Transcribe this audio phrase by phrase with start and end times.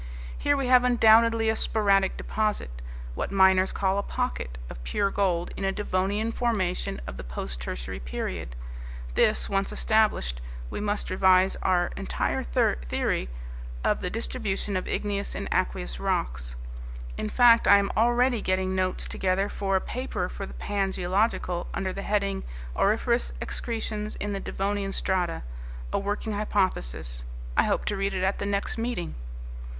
[0.35, 2.71] Here we have undoubtedly a sporadic deposit
[3.13, 7.61] what miners call a pocket of pure gold in a Devonian formation of the post
[7.61, 8.55] tertiary period.
[9.13, 10.41] This once established,
[10.71, 13.29] we must revise our entire theory
[13.83, 16.55] of the distribution of igneous and aqueous rocks.
[17.15, 21.67] In fact, I am already getting notes together for a paper for the Pan Geological
[21.75, 22.41] under the heading,
[22.75, 25.43] Auriferous Excretions in the Devonian Strata:
[25.93, 27.23] a Working Hypothesis.
[27.55, 29.13] I hope to read it at the next meeting."